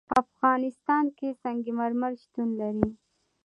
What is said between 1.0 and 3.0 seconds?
کې سنگ مرمر شتون لري.